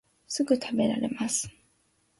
[0.25, 1.47] すぐたべられます